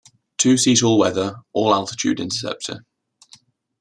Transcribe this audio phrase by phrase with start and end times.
[0.39, 2.87] Two-seat all weather, all altitude interceptor.